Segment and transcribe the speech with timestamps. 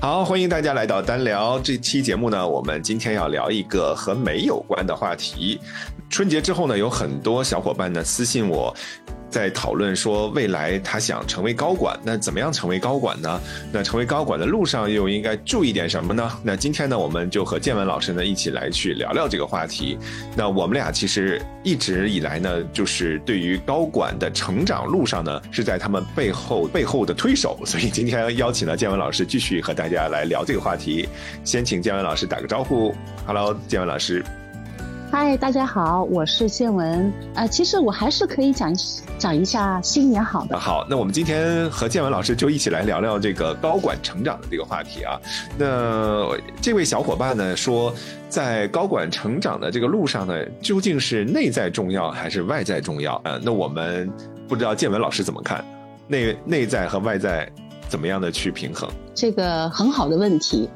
[0.00, 2.48] 好，欢迎大家来到单聊这期节目呢。
[2.48, 5.60] 我们今天要聊一个和美有关的话题。
[6.10, 8.74] 春节之后呢，有很多小伙伴呢私信我。
[9.30, 13.40] 在讨论说未来他想成为高管，那怎么样成为高管呢？
[13.70, 16.28] 那成为高管的路上又应该注意点什么呢？
[16.42, 19.96] 那今天呢，我们就和建文老师呢一起来去聊聊这个话题。
[20.36, 27.56] 那我们俩其实一直以来呢，就是对于高管的成长路上呢，是在他们背后背后的推手。
[27.64, 31.08] 所以今天邀请了建文老师继续和大家来聊这个话题。
[31.44, 32.92] 先请建文老师打个招呼
[33.24, 34.24] ，Hello，建文老师。
[35.12, 37.12] 嗨，大家好，我是建文。
[37.34, 38.72] 呃，其实我还是可以讲
[39.18, 40.56] 讲一下新年好的。
[40.56, 45.20] 好，那我们今天和建文老师就一起来聊聊这个高管成长的这个话题啊。
[45.58, 46.28] 那
[46.62, 47.92] 这位小伙伴呢说，
[48.28, 53.20] 在高管成长的这个路上呢，究竟是内在重要还是外在重要？
[53.24, 54.08] 呃，那我们
[54.46, 55.64] 不知道建文老师怎么看？
[56.06, 57.50] 内内在和外在
[57.88, 58.88] 怎么样的去平衡？
[59.12, 60.70] 这个很好的问题。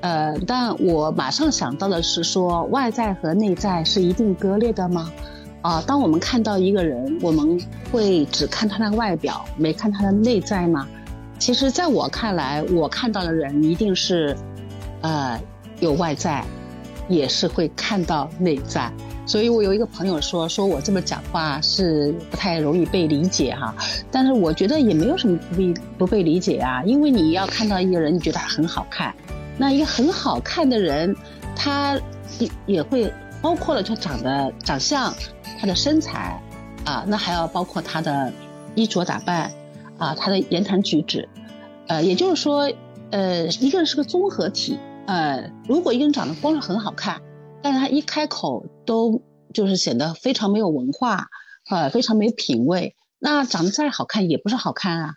[0.00, 5.12] 呃，但我马上想到的是说，外在和内在是一定割裂的吗？
[5.60, 7.60] 啊，当我们看到一个人，我们
[7.90, 10.86] 会只看他的外表，没看他的内在吗？
[11.38, 14.36] 其实，在我看来，我看到的人一定是，
[15.00, 15.40] 呃，
[15.80, 16.44] 有外在，
[17.08, 18.92] 也是会看到内在。
[19.26, 23.74] 所以我有一个朋友说，说我这么讲话是不太容易被理解哈，
[24.10, 29.14] 但是我觉得也没有什么不被不被理解啊，因为你要看到一个人，你觉得他很好看。
[29.58, 31.14] 那一个很好看的人，
[31.56, 32.00] 他
[32.64, 35.12] 也会包括了他长得长相，
[35.58, 36.40] 他的身材，
[36.84, 38.32] 啊，那还要包括他的
[38.76, 39.52] 衣着打扮，
[39.98, 41.28] 啊，他的言谈举止，
[41.88, 42.72] 呃，也就是说，
[43.10, 47.20] 呃，一个人是个综合体，呃，如果一个人长得光是很好看，
[47.60, 49.20] 但是他一开口都
[49.52, 51.26] 就是显得非常没有文化，
[51.68, 55.14] 呃，非常没品位，那长得再好看也不是好看啊。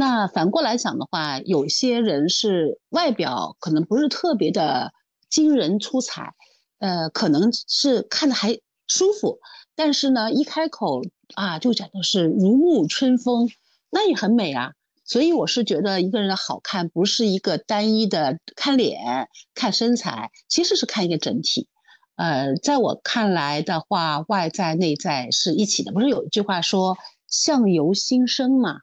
[0.00, 4.94] 那反过来讲的话，有些人是外表可能不是特别的
[5.28, 6.32] 惊人出彩，
[6.78, 9.40] 呃，可能是看着还舒服，
[9.74, 11.02] 但是呢，一开口
[11.34, 13.50] 啊，就讲的是如沐春风，
[13.90, 14.72] 那也很美啊。
[15.04, 21.68] 所以我是觉得一个人的好看不是一个单一的看脸、看身材，其实是看一个整体。
[22.16, 25.92] 呃，在我看来的话，外在内在是一起的。
[25.92, 26.96] 不是有一句话说
[27.28, 28.78] “相由心生”嘛？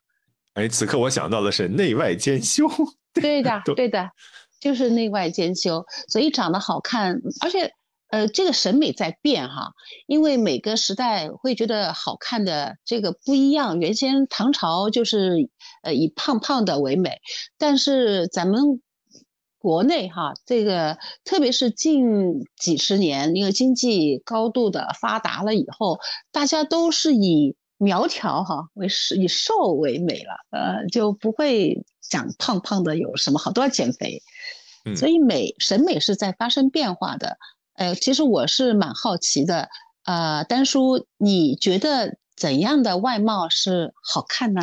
[0.57, 2.67] 哎，此刻我想到的是内外兼修。
[3.13, 4.09] 对的，对的，
[4.59, 5.85] 就是内外兼修。
[6.09, 7.71] 所以长得好看，而且，
[8.09, 9.73] 呃，这个审美在变哈，
[10.07, 13.79] 因为每个时代会觉得好看的这个不一样。
[13.79, 15.47] 原先唐朝就是
[15.83, 17.19] 呃以胖胖的为美，
[17.59, 18.81] 但是咱们
[19.59, 25.99] 国内哈，这个特别是近几十年，因为经济高度的发达了以后，
[26.31, 27.55] 大家都是以。
[27.77, 34.21] 苗条哈为是以瘦为美了，呃，就不会想胖胖的有什么好，都要减肥。
[34.95, 37.37] 所以美审美是在发生变化的。
[37.73, 39.69] 呃，其实我是蛮好奇的，
[40.03, 44.61] 呃，丹叔，你觉得怎样的外貌是好看呢？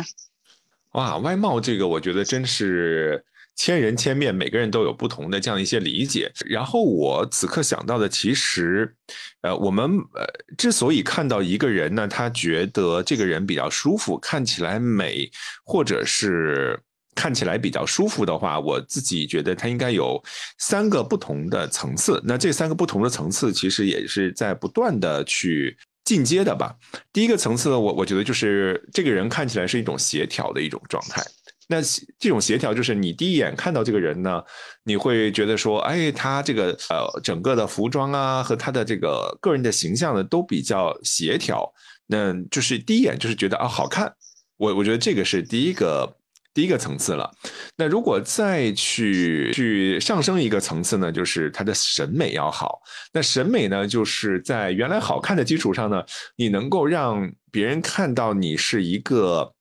[0.91, 3.25] 哇，外貌这个我觉得真是。
[3.55, 6.31] 千人千面，每个人都有不同的这样一些理解。
[6.45, 8.93] 然后我此刻想到的，其实，
[9.41, 10.25] 呃，我们呃
[10.57, 15.31] 之所以看到一个人呢，他觉得这个人比较舒服，看起来美，
[15.63, 16.77] 或者是
[17.15, 20.21] 看起来比较舒服的话，我自己觉得他应该有
[20.57, 22.21] 三个不同的层次。
[22.25, 26.75] 那这三个不同的层次，其实也是在不断的去进阶的吧。
[27.13, 31.23] 第一个层次呢，我我觉得就是这个人看起来是一种协调的一种状态。
[31.67, 31.81] 那
[32.19, 34.43] 这种协调就是你第一眼看到这个人呢，
[34.83, 41.73] 你会觉得说，哎，他这个呃整个的服装啊和他的这个个人的形象呢都比较协调，
[42.05, 44.13] 那就是第一眼就是觉得啊好看。
[44.57, 46.15] 我我觉得这个是第一个
[46.53, 47.29] 第一个层次了。
[47.75, 52.79] 那如果再去去上升一个层次呢，就是他的审美要好。
[53.11, 56.03] 那审美呢，就是在原来好看的基础上呢，
[56.37, 59.51] 你能够让别人看到你是一个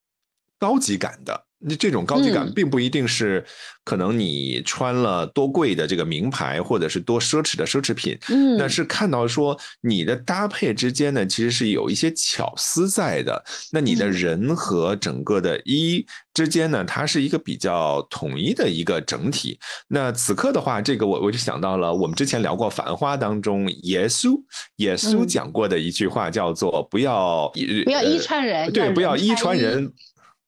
[0.58, 1.46] 高级感的。
[1.66, 3.44] 那这种高级感并不一定是
[3.84, 13.42] 可能你穿了多贵的这个名牌，或者是多奢侈的奢侈品，嗯，那是看到说你的搭配之间呢，其实是有一些巧思在的。
[13.72, 16.04] 那你的人和整个的衣
[16.34, 19.58] 之间呢，它是一个比较统一的一个整体。
[19.88, 24.34] 那此刻的话，这个我我就想到了我们之前聊过《繁花》当中耶稣
[24.76, 27.50] 耶稣讲过的一句话，叫做“不要
[27.84, 29.90] 不要一穿人，对，不要一穿人”。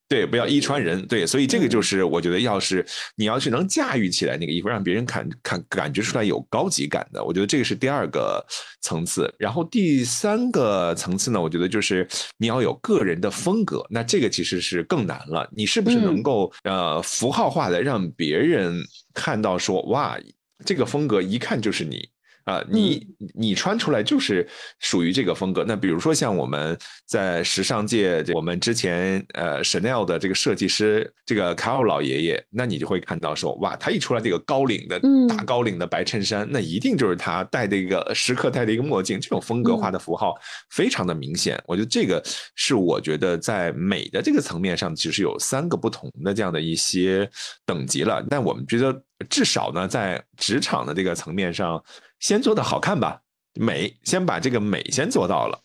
[0.08, 1.04] 对，不要一穿人。
[1.06, 2.86] 对，所以这个就是我觉得，要是
[3.16, 8.44] 你要是能驾驭起来那个衣服，让别人看看感觉出来有高级感的，我觉得这个是第二个
[8.80, 9.32] 层次。
[9.38, 12.06] 然后第三个层次呢，我觉得就是
[12.38, 13.84] 你要有个人的风格。
[13.90, 15.48] 那这个其实是更难了。
[15.52, 18.80] 你是不是能够呃符号化的让别人
[19.12, 20.16] 看到说哇，
[20.64, 22.08] 这个风格一看就是你。
[22.46, 23.04] 啊，你
[23.34, 24.48] 你穿出来就是
[24.78, 25.64] 属于这个风格。
[25.66, 40.32] 那比如说像我们在时尚界，我们之前呃 Chanel 的这个设计师，这个卡尔老爷爷，那你就会看到说，哇，他一出来这个高领的大高领的白衬衫，那一定就是他戴的一个时刻戴的一个墨镜，这种风格化的符号
[40.70, 41.60] 非常的明显。
[41.66, 42.22] 我觉得这个
[42.54, 47.28] 是我觉得在美的这个层面上，其实有三个不同的这样的一些
[47.64, 48.24] 等级了。
[48.30, 51.82] 但我们觉得至少呢，在职场的这个层面上。
[52.18, 53.20] 先做的好看吧，
[53.54, 55.60] 美，先把这个美先做到了。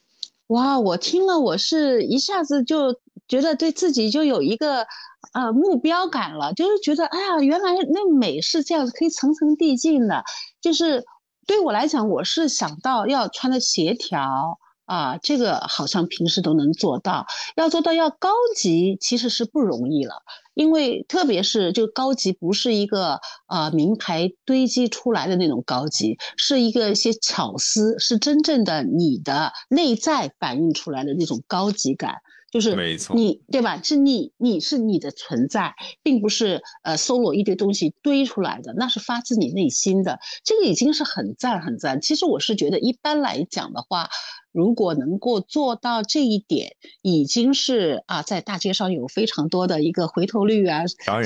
[0.47, 2.93] 哇，我听了，我是一下子就
[3.27, 4.85] 觉得对自己就有一个
[5.33, 10.23] 呃目标感了，就是觉得哎呀，原来那美是这样子，可以层层递进的。
[10.61, 11.05] 就是
[11.47, 14.59] 对我来讲，我是想到要穿的协调。
[14.85, 17.25] 啊，这个好像平时都能做到，
[17.55, 18.27] 要做到要高
[18.57, 20.15] 级，其实是不容易了。
[20.53, 32.15] 因为特别是就高级，不是一个呃名牌堆积出来的那种高级，是一个一些巧思，是真正的你的内在反映出来的那种高级感。
[32.51, 33.81] 就是没错，你对吧？
[33.81, 40.19] 是你，你是你的存在，并不是呃搜罗一堆东西堆出来的，那是发自你内心的。
[40.43, 42.01] 这个已经是很赞很赞。
[42.01, 44.09] 其实我是觉得，一般来讲的话。
[44.53, 50.81] 如果能够做到这一点，已经是啊，在大街上有非常多的一个回头率啊，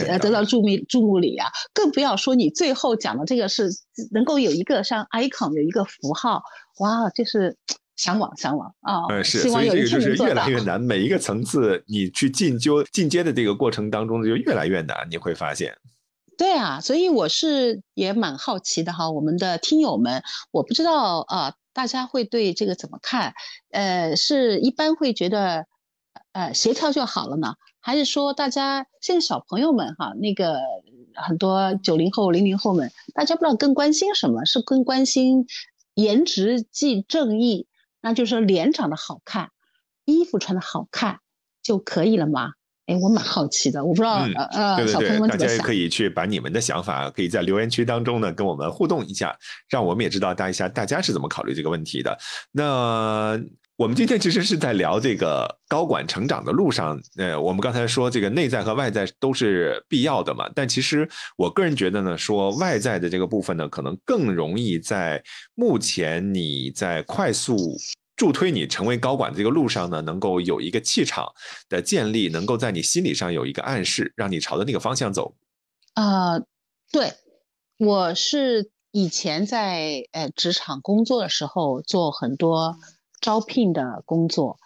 [0.07, 3.72] 呃，得到注目注目礼啊，更不要说你最后讲的这个是
[4.12, 6.44] 能够有一个像 icon 有一个符号，
[6.77, 7.57] 哇，这是
[7.95, 15.75] 向往向往啊，嗯是，所以这个就是越来越难，每一个层次你去进究进阶的这个过程当中就越来越难，你会发现。
[16.38, 20.21] 对啊，所以我是也蛮好奇的哈，我们的听友们，
[20.51, 21.53] 我不知道啊。
[21.75, 23.33] 大家会对这个怎么看？
[23.69, 25.65] 呃，是一般会觉得，
[26.31, 27.56] 呃，协调就好了呢？
[27.81, 30.57] 还是说大家现在小朋友们哈，那个
[31.15, 34.45] 很多九零后、零零后们，大家不知道更关心什么？
[34.45, 35.48] 是更关心
[35.95, 37.68] 颜值即正义？
[38.05, 39.49] 那就是脸长得好看，
[40.05, 41.21] 衣服穿的好看
[41.63, 42.51] 就可以了吗？
[42.85, 49.35] 哎，我蛮好奇的，我不知道呃呃，小朋友们大家也可以去把你们的想法，可以在留言区当中呢跟我们互动一下，
[49.67, 52.15] 让我们也知道大家大家是怎么考虑这个问题的。
[52.51, 53.39] 那
[53.77, 65.22] 我们今天其实是在聊这个高管成长的路上，呃，我们刚才说这个内在和外在都是必要的嘛，但其实我个人觉得呢，说外在的这个部分呢，可能更容易在
[65.56, 67.77] 目前你在快速。
[68.16, 71.27] 助推你成为高管这个路上呢，能够有一个气场
[71.68, 75.36] 的建立，能够在你心理上有一个暗示，让你朝着那个方向走。
[75.95, 76.39] 啊，
[76.94, 77.12] 对，
[77.77, 82.77] 我是以前在呃职场工作的时候做很多
[83.25, 84.60] 招聘的工作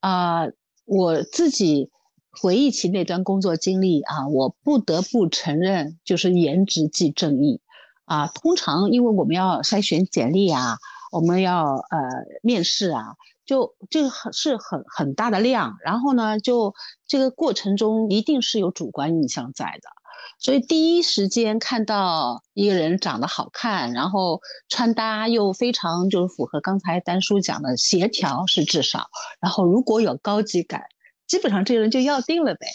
[0.00, 0.46] 啊，
[0.84, 1.90] 我自己
[2.32, 7.60] 回忆起那段工作经历啊，我不得不承认，就是颜值即正义
[8.06, 8.26] 啊。
[8.26, 10.78] 通常因为我们要筛选简历啊。
[11.12, 11.98] 我们要呃
[12.40, 16.72] 面试啊，就这个很是很很大的量，然后呢，就
[17.04, 19.88] 这个过程中一定是有主观印象在的，
[20.38, 29.08] 所以第一时间看到一个人长得好看，然后穿搭又非常就是符合刚才丹叔讲的协调是至少，
[29.40, 30.82] 然后如果有高级感，
[31.26, 32.66] 基本上这个人就要定了呗。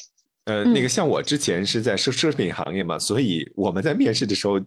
[0.46, 4.60] 呃，那个像我之前是在奢奢侈品行业嘛，所以我们在面试的时候。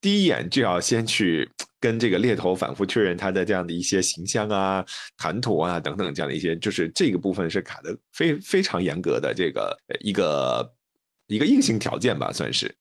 [0.00, 4.84] 第一眼就要先去跟这个猎头反复确认他的这样的一些形象啊、
[5.16, 10.70] 谈吐啊等等这样的一些，就是这个部分是卡的非非常严格的这个一个
[11.26, 12.74] 一个硬性条件吧，算是。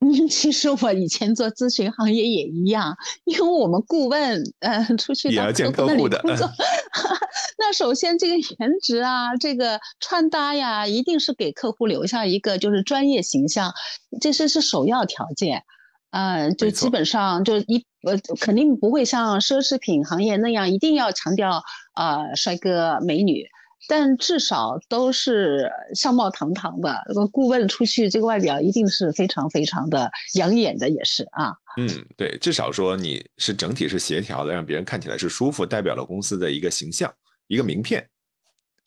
[0.00, 6.22] 嗯， 其实我以前做咨询行业也一样，因为我们顾问呃出去也要见客户的，
[7.58, 13.72] 那首先这个颜值啊，这个穿搭呀，一定是给客户留下一个就是专业形象，
[14.20, 15.64] 这是是首要条件。
[16.10, 21.62] 嗯，就基本上就一呃，肯定不会像奢侈品行业那样一定要强调
[21.92, 23.44] 啊帅哥美女，
[23.88, 27.02] 但至少都是相貌堂堂的。
[27.08, 31.54] 这个顾问出去，这个外表一定是非常非常的养眼的，也是啊。
[31.78, 37.12] 嗯，对，至少说你是整体是协调的，让别人看起来是舒服，代表了公司的一个形象，
[37.46, 38.08] 一个名片。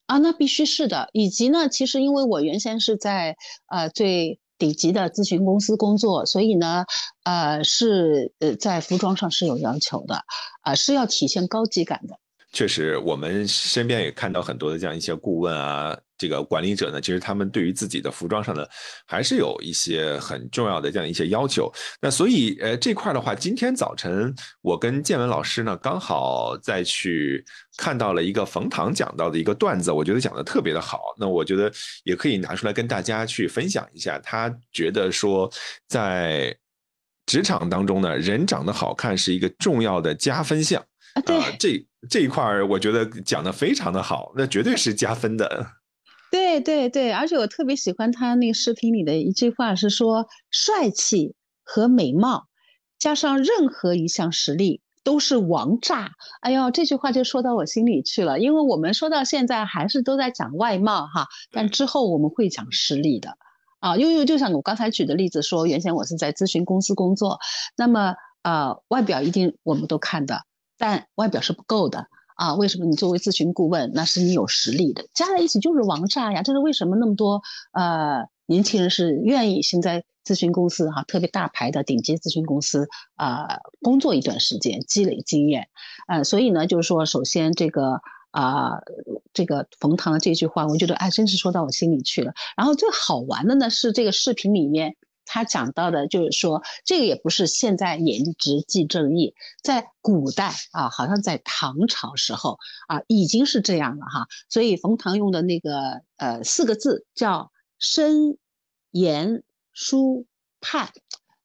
[0.05, 1.09] 啊，那必须是的。
[1.11, 3.35] 以及呢，其实因为我原先是在
[3.67, 4.39] 呃最。
[4.61, 6.85] 顶级的咨询公司工作，所以呢，
[7.23, 10.21] 呃，是呃，在服装上是有要求的，
[10.61, 12.19] 啊，是要体现高级感的。
[12.53, 18.67] 确实，我们身边也看到很多的这样一些顾问啊，这个管理者呢，其实他们对于自己的服装上呢，
[19.07, 21.71] 还是有一些很重要的这样一些要求。
[22.01, 27.41] 那所以，呃，这块的话，今天早晨我跟建文老师呢，刚好再去
[27.77, 30.99] 看到了一个冯唐讲到的一个段子，我觉得讲的特别的好。
[31.17, 31.71] 那我觉得
[32.03, 34.19] 也可以拿出来跟大家去分享一下。
[34.19, 35.49] 他觉得说，
[35.87, 36.53] 在
[37.25, 41.21] 职场当中呢，人长得好看是一个重要的加分项啊。
[41.21, 45.67] 对，这这一块儿，我觉得讲的非常的好，那绝对是加分的。
[46.31, 52.47] 对对对，而且我特别喜欢他那个视频里的一句话，是说帅气和美貌
[52.97, 56.11] 加上任何一项实力都是王炸。
[56.39, 63.37] 哎呦，这句话就说到我心里去了，因为我们说到现在还是都在讲外貌哈，但之后我们会讲实力的
[63.79, 63.97] 啊。
[63.97, 67.39] 因为就像我刚才举的例子说，原先我是在咨询公司工作，
[67.75, 70.43] 那么呃外表一定我们都看的，
[70.81, 72.07] 但外表是不够的。
[72.35, 76.41] 啊，为什么你作为咨询顾问，那是你有实力的，加在一起就是王炸呀！
[76.41, 85.67] 这是为什么那么多呃年轻人是愿意现在咨询公司哈，特别大牌的顶级咨询公司啊工作一段时间，积累经验，
[86.07, 88.79] 呃，所以呢，就是说，首先这个啊，
[89.33, 92.33] 这个冯唐的这句话，我觉得哎，真是说到我心里去了。
[92.57, 94.95] 然后最好玩的呢是这个视频里面。
[95.33, 99.33] 他讲到的就是说，这个也不是现在颜值即正义，
[99.63, 102.59] 在古代啊，好像在唐朝时候
[102.89, 104.27] 啊，已经是这样了哈。
[104.49, 108.37] 所以冯唐用的那个呃四个字叫身
[108.91, 110.25] 言书
[110.59, 110.89] 判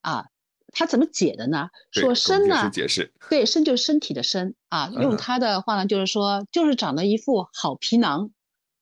[0.00, 0.26] 啊，
[0.72, 1.68] 他怎么解的呢？
[1.92, 8.32] 说身呢，解释对身就是身体的身啊，用他的话呢，就是说就是长得一副好皮囊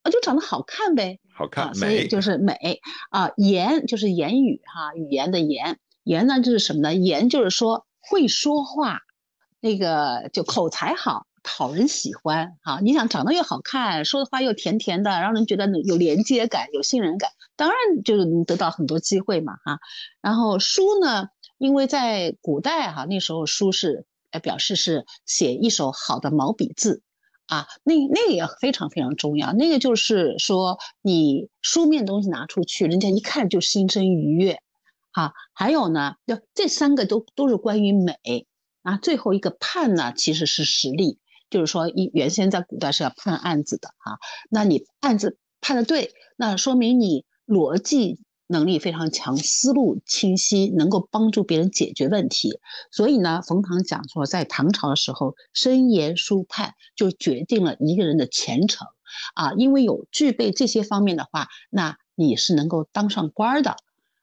[0.00, 1.20] 啊，就长得好看呗。
[1.36, 3.32] 好看，所以就是美啊。
[3.36, 5.80] 言就是言语哈，语言的言。
[6.04, 6.94] 言呢就是什么呢？
[6.94, 9.00] 言就是说会说话，
[9.58, 12.78] 那个就口才好，讨人喜欢哈。
[12.80, 19.80] 你想长得又好看，说的话又甜甜的，让人觉得有连接感、有信任感，当然就是能得到很多机会嘛哈。
[20.20, 27.02] 然后书呢，因为在古代哈，那时候书是呃表示是写一手好的毛笔字。
[27.46, 29.52] 啊，那那个也非常非常重要。
[29.52, 34.60] 那个就是说，你书面东西拿出去，人家一看就心生愉悦。
[35.12, 38.14] 啊，还有呢，就这三个都都是关于美
[38.82, 38.96] 啊。
[38.96, 41.18] 最后一个判呢，其实是实力，
[41.50, 44.18] 就是说，一原先在古代是要判案子的哈。
[44.50, 48.18] 那你案子判的对，那说明你逻辑。
[48.46, 52.58] 能力非常强，思路清晰，能够帮助别人解决问题。
[52.90, 58.86] 所以呢，冯唐讲说，在唐朝的时候，深言书判就决定了一个人的前程
[59.34, 59.52] 啊。
[59.54, 63.76] 因为有具备这些方面的话，那你是能够当上官的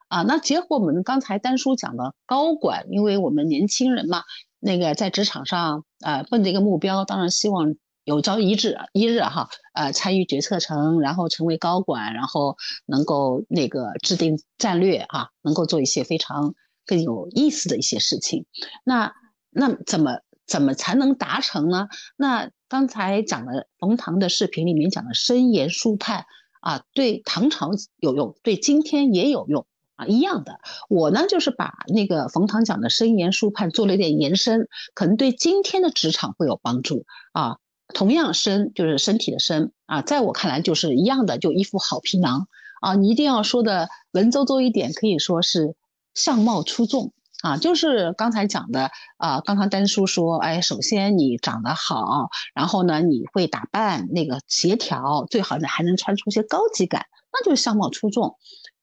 [0.08, 0.22] 啊。
[0.22, 4.24] 那结合我们刚才丹叔讲的高管，因为我们年轻人嘛，
[4.60, 7.76] 那个在职场上啊，奔着一个目标，当然希望。
[8.04, 16.56] 有朝一日，一日哈，呃，参与决策层，然后成为高管，然后能够那个制定战略哈，能够做一些非常
[16.86, 18.46] 更有意思的一些事情。
[18.84, 19.14] 那
[19.52, 21.88] 那怎么怎么才能达成呢？
[22.18, 26.26] 那刚才讲的冯唐的视频里面讲的深言书判
[26.60, 30.60] 啊，对唐朝有用，对今天也有用啊，一样的。
[30.90, 37.58] 我呢就是把那个冯唐讲的深言书判做了一点延伸，可能对今天的职场会有帮助啊。
[37.92, 42.48] 同样身就是身体的身啊，在我看来就是一样的，就一副好皮囊
[42.82, 42.96] 啊。
[42.96, 45.76] 你一定要说的文绉绉一点，可以说是
[46.14, 47.58] 相貌出众啊。
[47.58, 58.38] 就是刚才讲的啊，刚刚丹叔说，哎，首先你长得好，然后呢你会打扮，那个协调，最好呢还能穿出些高级感，那就是相貌出众。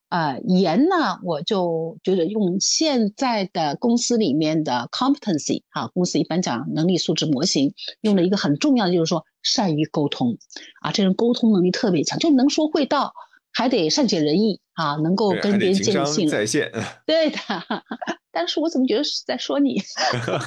[0.09, 10.39] 呃，言呢，我就觉得用现在的公司里面的 competency 啊，公司一般讲能力素质模型，用了一个很重要的，就是说善于沟通
[10.81, 13.13] 啊，这人沟通能力特别强，就能说会道，
[13.53, 16.33] 还得善解人意啊，能够跟别人建立信任。
[16.33, 16.73] 在线。
[17.07, 17.39] 对的
[18.33, 19.83] 但是我怎么觉得是在说你？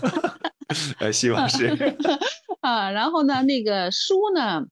[1.00, 1.68] 呃，希望是
[2.62, 4.64] 啊，然后呢，那个书呢？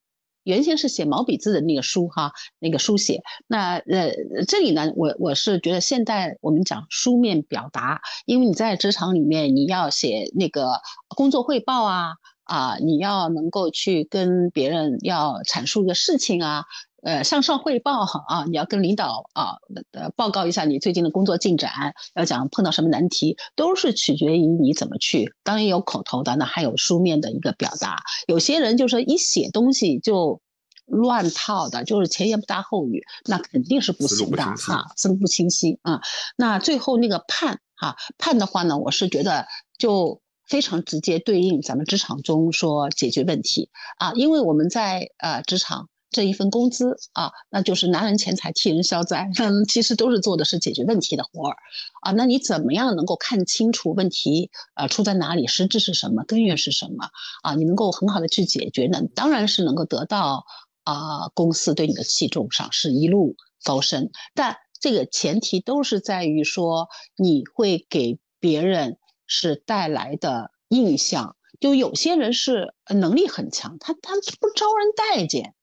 [0.50, 3.22] 原先是写毛笔字的那个书哈，那个书写。
[3.46, 4.12] 那呃，
[4.48, 12.14] 这里呢，我我是觉得现在我们讲书面表达，因为你在职场里面你要写那个工作汇报啊
[12.46, 16.66] 啊，你要能够去跟别人要阐述一个事情啊。
[17.02, 19.58] 呃，向上汇报哈啊，你要跟领导啊
[19.92, 21.72] 呃报告一下你最近的工作进展，
[22.14, 25.34] 要讲碰到什么难题，都是取决于你怎么去。
[25.44, 28.02] 当然有口头的，那还有书面的一个表达。
[28.28, 30.42] 有些人就是一写东西就
[30.86, 36.02] 乱套的，就是前言不搭后语，那肯定是不行的哈，思路不清晰啊。
[36.36, 39.46] 那最后那个判哈判的话呢，我是觉得
[39.78, 45.88] 就非常直接对应咱们职场中说解决问题啊，因为我们在呃职场。
[46.12, 51.58] 这一份工资啊，那就是拿人钱财替人消灾， 嗯，其实都是做的是解决问题的活儿
[52.02, 52.12] 啊。
[52.12, 57.10] 那你怎么样能够看清楚问题呃出在哪里，实质是什么，根源是什么
[57.44, 57.56] 啊？
[57.56, 60.46] 你能够很好的去解决呢，当然是能够得到
[60.84, 64.10] 啊公司对你的器重赏识，一路高升。
[64.34, 66.88] 但这个前提都是在于说
[67.18, 68.98] 你会给别人
[69.28, 71.36] 是带来的印象。
[71.60, 75.54] 就有些人是能力很强，他他不招人待见。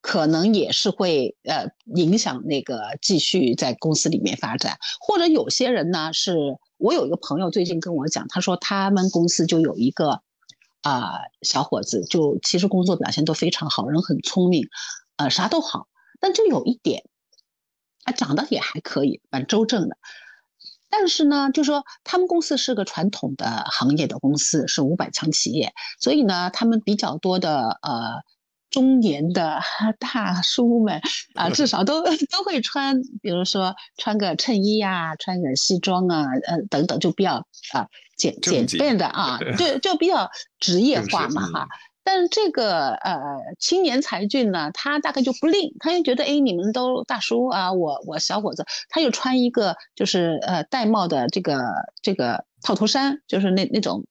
[0.00, 10.22] 可能也是会呃影响那个继续在公司里面发展，或者有些人呢，是我有一个朋友最近跟我讲，他说他们公司就有一个
[10.82, 14.68] 啊小伙子，就其实工作表现都非常好，人很聪明，
[15.16, 15.88] 呃啥都好，
[16.20, 17.04] 但就有一点，
[18.04, 19.98] 啊长得也还可以，蛮周正的，
[20.88, 28.22] 但是呢，就说他们公司是个传统的行业的公司，是五百强企业，所以呢，他们比较多的呃。
[28.70, 29.60] 中年的
[29.98, 31.00] 大叔们
[31.34, 37.36] 啊，至少都 都会穿，比如说穿个衬衣呀，穿个西装啊，呃等等，就比较
[37.72, 41.66] 啊简简便的啊，就，就比较职业化嘛哈。
[42.04, 43.18] 但是这个呃
[43.58, 51.60] 青年才俊呢，他大概就不吝，他就觉得哎，你们都大叔啊，我我小伙子，他就穿一个就是呃戴帽的这个
[52.02, 54.04] 这个套头衫，就是那那种。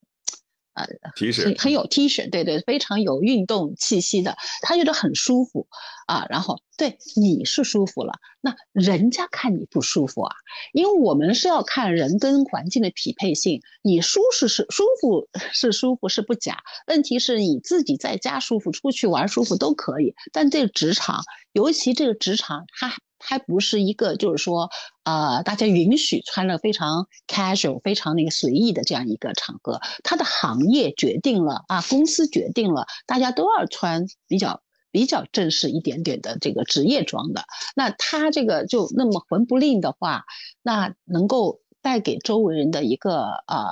[0.77, 5.67] 呃，很很有 T 恤，对对，非常有运动气息的，他觉得很舒服
[6.05, 6.25] 啊。
[6.29, 10.36] 然后对你是舒服了，那人家看你不舒服啊，
[10.74, 13.62] 因为我们是要看人跟环境的匹配性。
[13.81, 22.93] 你舒适是舒服是舒服是不假，问题是你自己在家舒服，出去玩舒服都可以，但这个职场，尤其这个职场，它。
[23.19, 24.69] 还不是一个，就是说，
[25.03, 29.81] 呃，大家允许穿了非常 casual、非常那个随意的这样一个场合。
[30.03, 37.43] 它的行业决定了啊，公司决定了，大家都要穿比较比较正式一点点的这个职业装的。
[37.75, 40.25] 那他这个就那么魂不吝的话，
[40.62, 43.65] 那能够带给周围人的一个呃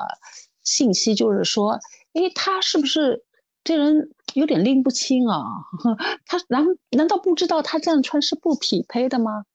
[0.63, 1.79] 信息，就是说，
[2.13, 3.23] 诶，他是不是？
[3.67, 5.43] 这人有点拎不清啊，
[6.27, 9.45] 他难难道不知道他这样穿是不匹配的吗？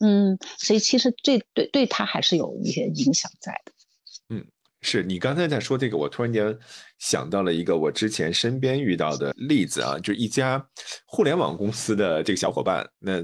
[0.00, 3.72] 嗯，所以其实这对对他还是有一些影响在的。
[4.28, 4.44] 嗯，
[4.82, 6.58] 是你刚才在说这个，我突然间
[6.98, 10.62] 想到了一个我之前身边遇到的例子啊，就一家
[11.06, 13.22] 互联网公司的这个小伙伴，那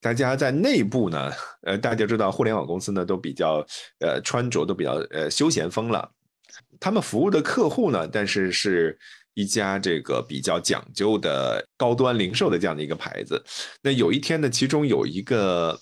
[0.00, 1.30] 大家在内部呢，
[1.62, 3.64] 呃，大家知道互联网公司呢都比较
[4.00, 6.10] 呃穿着都比较呃休闲风了，
[6.80, 8.98] 他们服务的客户呢，但是是。
[9.34, 13.44] 一家这个比较讲究的高端零售的这样的一个牌子，
[13.82, 15.78] 那有一天呢，其中有一个。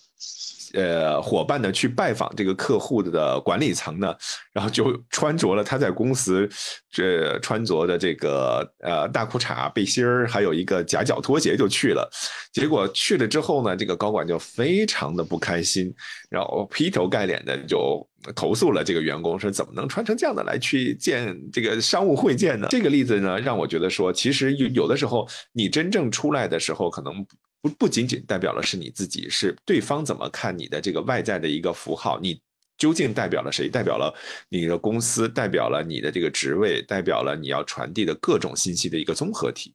[0.74, 4.14] 呃，伙伴呢去拜访这个客户的管理层呢，
[4.52, 6.48] 然后就穿着了他在公司
[6.90, 12.10] 这穿着的这个呃大裤衩、背心儿，还有一个夹脚拖鞋就去了。
[12.52, 15.92] 结果去了之后呢，这个高管就非常的不开心，
[16.30, 22.66] 然后劈头盖脸的就投诉了这个员工，说怎么能穿成这样的来去见这个商务会见呢？
[22.70, 27.26] 这个例子呢，让我觉得说，其实有有的时候你真正出来的时候，可能。
[27.62, 32.38] 不不仅仅代表了是你自己，是对方怎么看你的这个外在的一个符号，你
[32.76, 33.68] 究竟代表了谁？
[33.70, 34.12] 代表了
[34.50, 39.72] 你的公司，代表了你的这个职位，代表了你要传递的各种信息的一个综合体。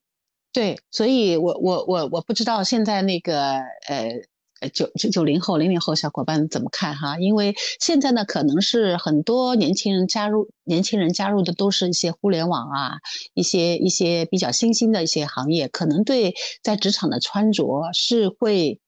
[0.51, 3.53] 对，所以我我我我不知道现在那个
[3.87, 4.21] 呃。
[4.59, 7.19] 呃，九九九零后、零零后小伙伴怎么看哈？
[7.19, 12.97] 因为现在呢，可能是很多年轻人加入，年轻人加入的都是一些互联网啊，
[13.35, 18.79] 一些一些比较新兴的一些行业，可能对在职场的穿着是会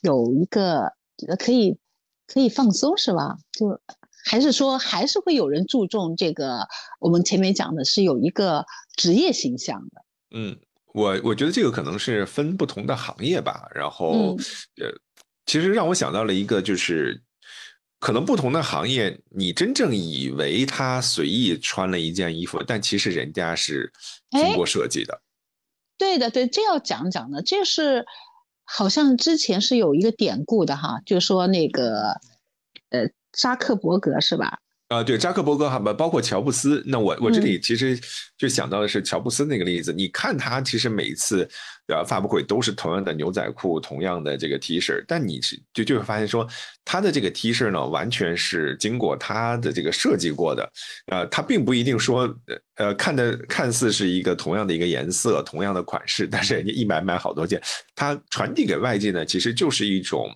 [0.00, 0.92] 有一个
[1.38, 1.76] 可以
[2.28, 3.36] 可以放松是吧？
[3.50, 3.80] 就
[4.24, 6.68] 还是说还是会有人注重这个？
[7.00, 8.64] 我们前面讲的是有一个
[8.96, 10.02] 职业形象的。
[10.30, 10.56] 嗯，
[10.94, 14.36] 我我觉得这个可能是分不同的行业吧，然后
[14.80, 14.94] 呃。
[15.46, 17.22] 其实让我想到了一个，就是
[17.98, 23.90] 可能不同的行业，你真正以为他随意穿了一件衣服，但其实人家是
[24.32, 25.22] 经过设计的。
[25.96, 28.04] 对的，对，这要讲讲的，这是
[28.64, 32.20] 好像之前是有一个典故的哈，就说那个
[32.90, 34.58] 呃扎克伯格是吧？
[34.88, 36.82] 啊，对，扎克伯格哈，包包括乔布斯。
[36.86, 37.98] 那我我这里其实
[38.36, 39.92] 就想到的是乔布斯那个例子。
[39.92, 41.48] 你看他其实每一次
[41.94, 46.44] 啊发布会都是同样的牛仔裤，同样的这个 T 恤，但你是就就会发现说，
[46.84, 50.72] 他他的这个 T 恤呢，完全是经过他的这个设计过的，
[51.08, 52.26] 呃，他并不一定说，
[52.76, 57.60] 呃，看的看似是一个同样的一个颜色、同样的款式，但是人家一买买好多件，
[57.94, 60.26] 他传递给外界呢，其实就是一种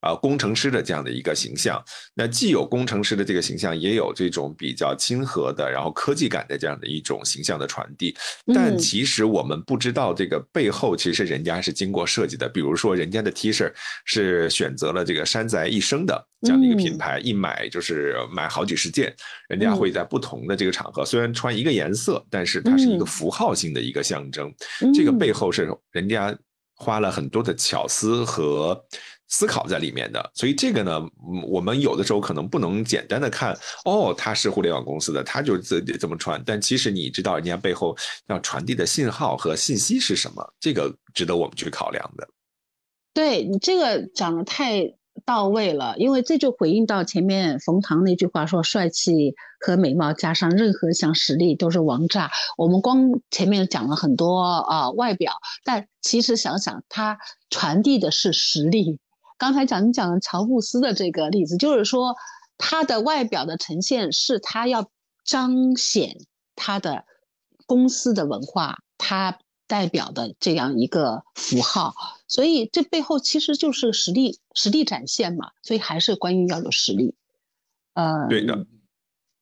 [0.00, 1.82] 啊工程师的这样的一个形象。
[2.14, 8.14] 那既有工程师的这个形象，也有这种比较亲和的，然后科技感的这样的一种形象的传递。
[8.54, 12.46] 但其实我们不知道这个背后，其实人家是经过设计的。
[12.46, 13.72] 比如说，人家的 T 恤
[14.04, 19.14] 是选择了这个山宅一生的这样的一个品牌，一买就是买好几十件。
[19.48, 24.52] 人家会在不同的这个场合，虽然穿一个颜色，但是它是一个符号性的一个象征。
[24.94, 26.36] 这个背后是人家
[26.76, 28.78] 花了很多的巧思和。
[29.30, 31.00] 思考在里面的，所以这个呢，
[31.48, 42.28] 我们有的时候可能不能简单的看，哦，他是互联网公司的，他就这这么穿，但其实你知道人家背后要传递的信号和信息是什么，这个值得我们去考量的。
[43.14, 52.32] 对你这个讲的太到位了，因为这就回应到前面冯唐那句话说，帅气和美貌加上任何项实力都是王炸。
[52.56, 58.98] 我们光前面讲了很多啊外表，但其实想想，它传递的是实力。
[59.40, 62.14] 刚才讲你讲的乔布斯的这个例子，就是说
[62.58, 64.90] 他的外表的呈现是他要
[65.24, 66.18] 彰显
[66.54, 67.06] 他的
[67.64, 71.94] 公司的文化，他代表的这样一个符号，
[72.28, 77.14] 所以这背后其实就是实力实力展现嘛，所以还是关于要有实力。
[77.94, 78.66] 呃，对的，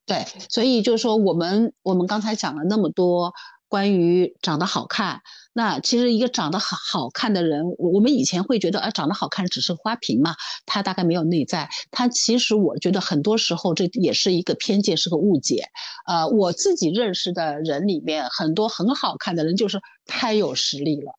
[0.06, 3.34] 对，所以就是说我们我们刚才讲了那么多。
[3.70, 5.20] 关于长得好看，
[5.58, 11.68] 那其实一个长得好好看的人，我们以前会觉得，啊，长得好看只是花瓶嘛，他大概没有内在。
[11.90, 15.64] 他其实我觉得很多时候这也是一个偏见，是个误解。
[16.06, 21.18] 呃，我自己认识的人里面，很多很好看的人就是太有实力了。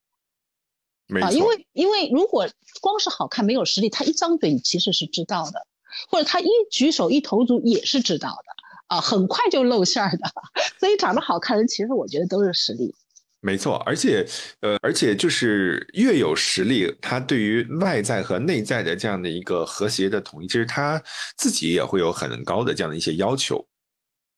[1.22, 2.48] 啊，因为因为如果
[2.80, 5.68] 光是好看没有实力，他一张嘴你其实是知道的，
[6.10, 8.96] 或者他一举手一投足也是知道的。
[8.96, 10.32] 啊，很快就露馅儿的，
[10.80, 12.96] 所以长得好看的人，其实我觉得都是实力。
[13.42, 14.26] 没错，而且，
[14.60, 21.02] 呃，而且就是越有实力，他对于外在和内在的这样的一个和谐的统一，其实他
[21.38, 23.66] 自己也会有很高的这样的一些要求。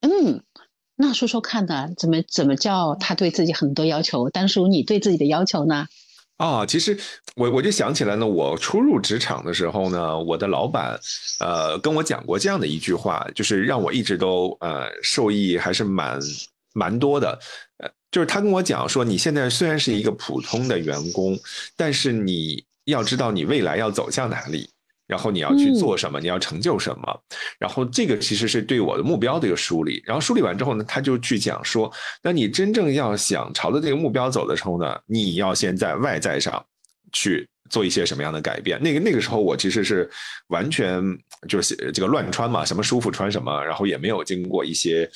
[0.01, 0.43] 嗯，
[0.95, 4.29] 那说说看呢，怎么怎么叫他对自己很多要求？
[4.29, 5.87] 丹叔，你对自己的要求呢？
[6.37, 6.97] 啊，其实
[7.35, 10.99] 我我就想起来呢，我初入职场的时候呢，我的老板，
[11.39, 16.19] 呃，跟我讲过这样的一句话，就是让我一直都呃受益还是蛮
[16.73, 17.39] 蛮多的，
[17.77, 21.37] 呃，就是他跟我讲说，你现在虽然是一个普通的员工，
[21.75, 24.69] 但是你要知道你未来要走向哪里。
[25.07, 26.21] 然后你要去做什么？
[26.21, 27.23] 你要成就什么？
[27.59, 30.01] 然后这个其实是对我的目标的一个梳理。
[30.05, 31.91] 然后梳理完之后呢，他就去讲说，
[32.23, 36.65] 那你真正要想朝着这个目标走的时候呢，你要先在外在上
[37.11, 37.45] 去。
[37.71, 38.79] 做一些什么样的改变？
[38.83, 40.07] 那个那个时候，我其实是
[40.49, 41.01] 完全
[41.47, 45.09] 就是这个乱穿嘛，什么舒服穿什么，然后也没有经过一些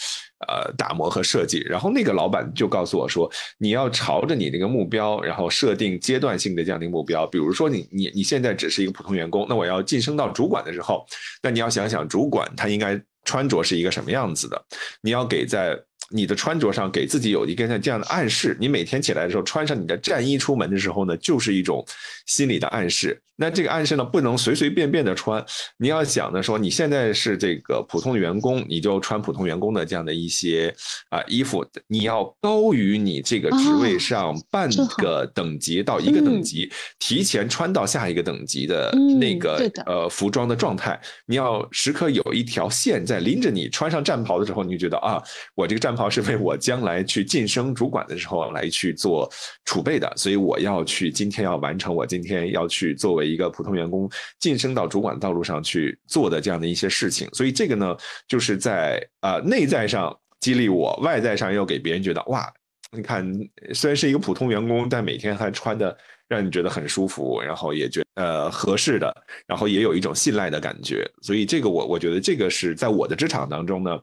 [0.48, 1.60] 呃打磨和设计。
[1.70, 7.28] 然后那个老板就告诉我说，你要朝着你那个目标，然后设定阶段性的这样的目标。
[7.28, 11.06] 比如说，你你你现在只是一个普通员工，那我要晋升到主管的时候，
[11.44, 14.66] 那你要想想主管他应该穿着是一个什么样子的，
[15.02, 15.78] 你要给在。
[16.10, 21.86] 你的穿着上给自己有一个像这样的暗示，你每天起来的时候穿上你的战衣出门的时候呢，就是一种
[22.26, 23.20] 心理的暗示。
[23.38, 25.46] 那这个暗示呢，不能随随便便的穿。
[25.78, 30.74] 你要想的说，你现在是这个普通的员工，你就穿普通员工的这样的一些
[31.10, 31.66] 啊衣服。
[31.88, 38.90] 你要高于你这个职位上半个等级到一个等级，提前穿到下一个等级的
[39.20, 40.98] 那个呃服装的状态。
[41.26, 45.22] 你要时刻有一条线在拎着你，穿上战袍的时候，你就觉得啊，
[45.56, 49.30] 我这个战袍是为我将来去晋升主管的时候来去做
[49.66, 50.10] 储备的。
[50.16, 53.26] 所以我要去今天要完成我今天要去作为。
[53.26, 62.48] 一个普通员工晋升到主管道路上去做的这样的一些事情，所以这个呢，就是在呃内在上激励我，外在上又给别人觉得哇，
[62.92, 63.30] 你看
[63.74, 65.98] 虽然是一个普通员工，但每天还穿的
[66.30, 69.14] 让你觉得很舒服，然后也觉得呃合适的，
[69.48, 71.06] 然后也有一种信赖的感觉。
[71.22, 74.00] 所以这个我我觉得这个是在我的职场当中呢，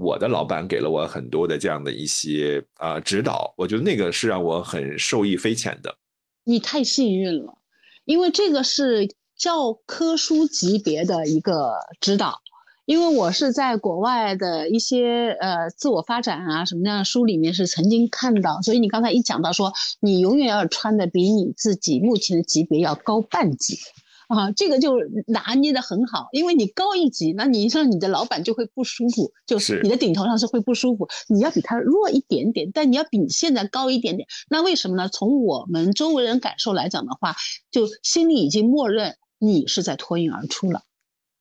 [0.00, 5.94] 我的老板给了我很多的这样的一些啊指导，我觉得那个是让我很受益匪浅的。
[6.44, 7.58] 你太幸运了。
[8.06, 12.40] 因为这个是教科书级别的一个指导，
[12.86, 23.78] 因为我是在国外的一些呃自我发展啊什么样的书里面是曾经看到，所以你刚才一讲到说你永远要穿的比你自己目前的级别要高半级。
[24.30, 24.94] 啊，这个就
[25.26, 31.08] 拿捏的很好，因为你高一级，那你让你的老板就会不舒服，就是你的顶头上是会不舒服。
[31.28, 34.28] 你要比他弱一点点，但你要比你现在高一点点。
[34.48, 35.08] 那为什么呢？
[35.08, 37.34] 从我们周围人感受来讲的话，
[37.72, 40.82] 就心里已经默认你是在脱颖而出了。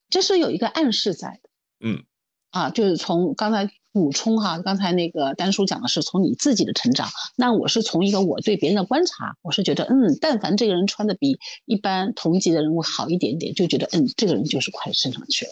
[0.10, 1.50] 这是有一个暗示在的。
[1.88, 2.04] 嗯，
[2.52, 15.52] 啊，就是从刚才补充哈，刚才那个丹叔讲的是从你自己的成长，那我是从一个我对别人的观察，我是觉得，嗯，但凡这个人穿的比一般同级的人物好一点点，就觉得，嗯，这个人就是快升上去了。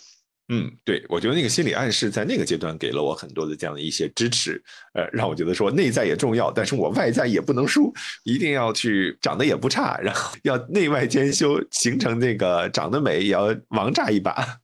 [0.50, 14.60] 嗯，对，我觉得那个心理暗示在那个阶段给了我很多的这样的一些支持，呃，让我觉得说内在也重要，但是我外在也不能输，一定要去长得也不差，然后要内外兼修，形成这个长得美也要王炸一把。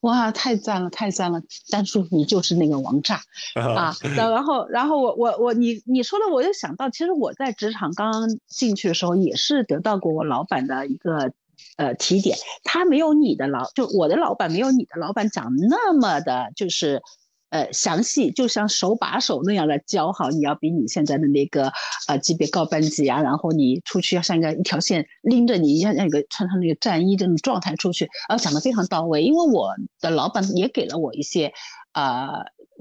[0.00, 1.42] 哇，太赞了，太赞了！
[1.70, 3.20] 丹叔，你就是那个王炸
[3.54, 3.94] 啊！
[4.16, 11.32] 然后，然后我我我，你你说的，我又想到，其实我在职场刚刚进去的时候，也是得到过我老板的一个。
[11.76, 17.02] 呃，提点他没有你的老，就我的老板没有你的老板讲那么的，就是
[17.50, 20.30] 呃详细，就像手把手那样来教好。
[20.30, 21.72] 你要比你现在的那个
[22.08, 29.22] 呃级别高班级啊，然后你出去要像一个一条线拎着你，像那个穿上那个战衣这种状态出去，然后讲的非常到位。
[29.22, 31.52] 因为我的老板也给了我一些
[31.92, 32.28] 呃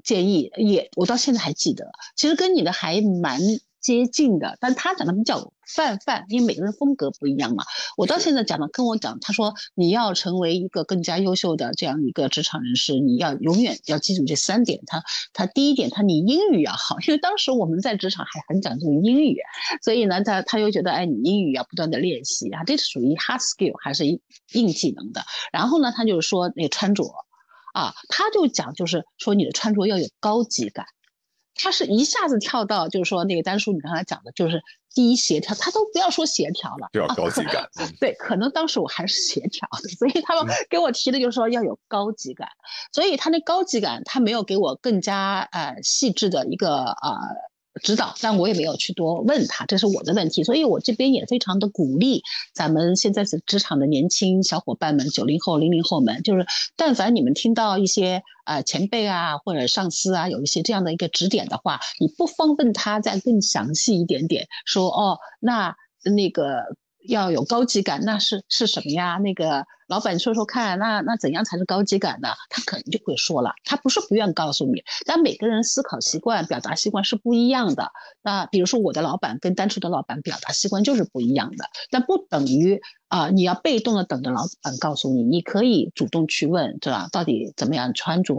[0.03, 3.39] 建议，也我到现在还记得，其实跟你的还蛮。
[3.81, 7.63] 接近的，但他讲的比较泛泛，因为每个人风格不一样嘛。
[7.95, 14.81] 我到现在讲的，跟我讲，他说你要成为一个更加优秀的这样一个职场人士，你要永远要记住这三点。
[14.85, 15.01] 他
[15.33, 19.37] 他第一点，他你英语要好，因为当时我们在职场还很讲究英语，
[19.81, 25.21] 所以呢，他他又觉得，哎，你英语要不断的练习啊，这是属于 hard skill 还是硬技能的。
[25.51, 27.03] 然后呢，他就是说那穿着
[27.73, 30.85] 啊，他就讲就是说你的穿着要有高级感。
[31.61, 37.67] 他是一下子跳到，就是说那个丹叔，你刚才讲的，就是第一协调，他都不要说协调了，就要高级感。
[37.99, 42.47] 对，可能当时我还是协调的，所以他们给我提的就是说要有高级感，
[42.93, 47.17] 所以他那高级感，他没有给我更加呃细致的一个呃。
[47.79, 52.21] 指导，但我也没有去多问他，这是我的问题，所以我这边也非常的鼓励
[52.53, 66.75] 咱们现在是职场的年轻小伙伴们，九零后、零零后们，就是但凡你们听到一些呃前辈啊或者上司啊有一些这样的一个指点的话，你不妨问他再更详细一点点，说哦，那那个。
[67.07, 69.17] 要有高级感，那是是什么呀？
[69.23, 72.29] 那个老板说说看，那那怎样才是高级感呢？
[72.49, 77.91] 他可能就会说了，他不是不愿告诉你，但每个人思考习惯、表达习惯是不一样的。
[78.21, 87.09] 那比如说我的老板跟单纯的老板表达习惯就是不一样的，但不等于啊你要被动的等着老板告诉你，你可以主动去问，对吧？
[87.11, 88.35] 到底怎么样穿着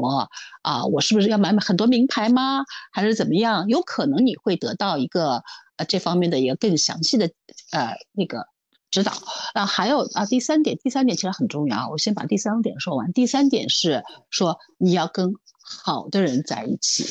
[0.63, 0.87] 啊？
[0.87, 2.63] 我是不是要买很多名牌吗？
[2.93, 3.67] 还是怎么样？
[3.67, 5.43] 有可能你会得到一个
[5.77, 7.29] 呃这方面的一个更详细的
[7.73, 8.47] 呃那个。
[8.91, 9.13] 指导
[9.55, 11.89] 啊，还有啊，第三点，第三点其实很重要啊。
[11.89, 13.13] 我先把第三点说完。
[13.13, 17.07] 第三点是说你要跟好的人在一起。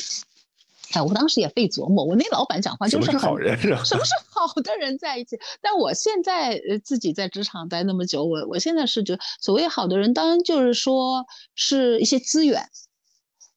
[0.92, 3.56] 哎，我当时也费琢磨，我那老板讲话就是好人？
[3.60, 5.38] 什么是好的人在一起？
[5.62, 12.68] 但我现在呃自己在职场待那么久，我我现在是觉得所谓好的人，当然就是说是一些资源。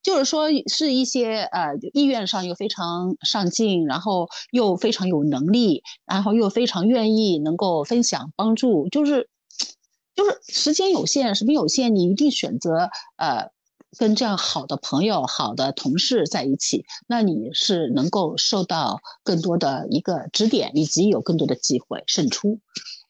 [0.04, 8.90] 就是说，是一些呃意愿上又非常上进，然后又非常有能力，然后又非常愿意能够分享帮助。
[8.90, 9.30] 就是，
[10.14, 13.52] 就是时间有限，什么有限，你一定选择呃
[13.98, 22.60] 跟这样好的朋友、好的同事在一起，那你是能够受到更多的一个指点，以及有更多的机会胜出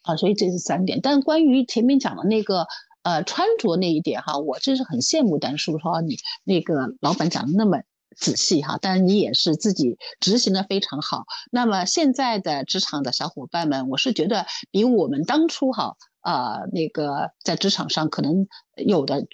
[0.04, 0.16] 啊。
[0.16, 1.00] 所以这是三点。
[1.02, 2.68] 但关于前面讲的那个。
[3.04, 7.80] 呃，穿着那一点哈，我真是很羡慕丹叔，说你那个老板讲的那么
[8.16, 11.26] 仔细哈，但是你也是自己执行的非常好。
[11.52, 19.28] 那么现在的职场的小伙伴们，我是觉得比我们当初哈，呃，那个在职场上可能有的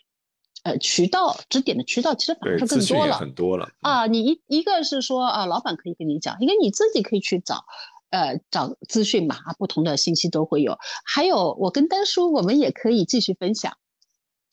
[0.63, 4.07] 呃渠道指点的渠道，其实反而是更多了，很多了啊。
[4.07, 7.65] 你一一个是说啊，老板可以跟你讲，一个你自己可以去找。
[8.09, 10.77] 呃，找资讯嘛，不同的信息都会有。
[11.05, 13.73] 还有，我跟丹叔，我们也可以继续分享。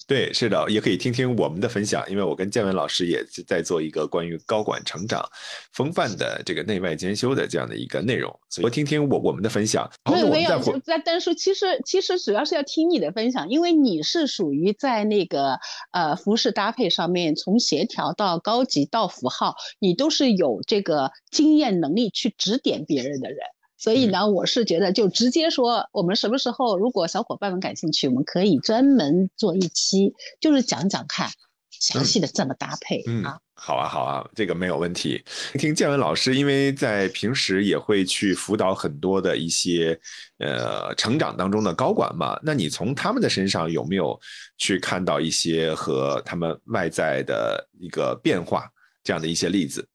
[0.07, 5.29] 对，是的，也可以听听我们的分享，因为我跟建文老师也在做一个关于高管成长
[5.73, 9.90] 风范的这个内外兼修的这样的一个内容，所以听听我我们的分享。
[10.09, 15.59] 没有没有，在但是，其实其实主要是要听你的分享，因为你是属于在那个
[15.90, 23.38] 呃服饰搭配上面，从协调到高级到符号，你都是有这个经验能力去指点别人的人。
[23.79, 31.29] 所以呢，我是觉得就直接说，我们什么时候如果小伙伴们感兴趣，我们可以专门做一期，就是讲讲看
[31.71, 33.39] 详细的怎么搭配啊。
[33.59, 35.23] 好啊，好啊，这个没有问题。
[35.55, 39.99] 听建文老师，因为在平时也会去辅导很多的一些
[40.39, 44.19] 呃成长当中的高管嘛，那你从他们的身上有没有
[44.59, 48.71] 去看到一些和他们外在的一个变化
[49.03, 49.87] 这样的一些例子？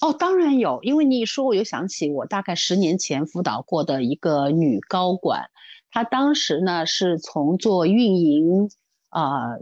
[0.00, 5.50] 哦，当然有，因为你一说，我又想起我大概十年前辅导过的一个女高管，
[5.90, 8.70] 她当时呢是从做运营
[9.08, 9.56] 啊，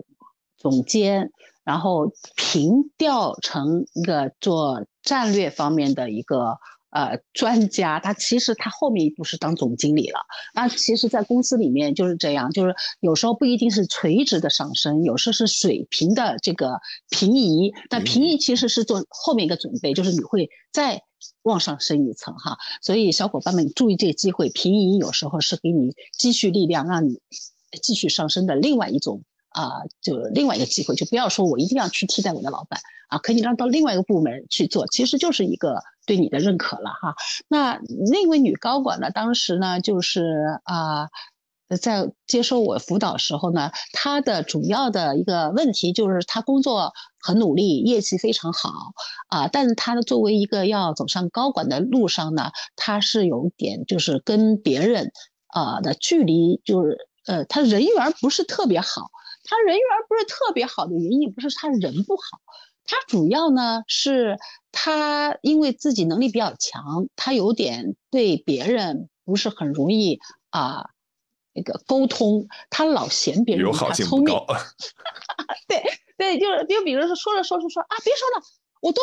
[0.57, 1.31] 总监，
[1.65, 6.59] 然后平调成一个做战略方面的一个。
[6.97, 10.21] 呃，专家他其实他后面一步是当总经理了。
[10.55, 16.81] 那其实，在公司里面就是这样，就是有时候不一定是垂直的上升，有时候是水平的这个
[17.11, 17.75] 平移。
[17.91, 21.03] 但平移其实是做后面一个准备，就是你会再
[21.43, 22.57] 往上升一层哈。
[22.81, 27.21] 所以小伙伴们注意这个机会，平移有时候是给你积蓄力量，让你
[27.83, 29.23] 继续上升的另外一种。
[29.57, 37.15] 啊，就另外一个机会，就不要说我一定要去替代我的老板啊，可以让到另外一个部门去做，其实就是一个对你的认可了哈。
[37.49, 37.81] 那
[38.13, 41.09] 那位女高管呢，当时呢就是啊，
[41.81, 48.69] 在接受我辅导时候呢，她的主要的一个问题就是她工作很努力，业绩非常好
[49.29, 55.13] 啊，但是她的作为一个要走上高管的路上呢，她是有点就是跟别人
[55.47, 59.09] 啊的距离，就是呃，她人缘不是特别好。
[59.49, 62.41] 他人缘不是特别好的原因，不是他人不好，
[62.85, 64.37] 他主要呢是
[64.73, 70.19] 他因为自己能力比较强，他有点对别人不是很容易
[70.51, 70.91] 啊
[71.55, 74.35] 那个沟通，他老嫌别人他聪明。
[75.69, 75.83] 对
[76.19, 78.45] 对，就是就比如说说着说着说啊，别说了，
[78.81, 79.01] 我都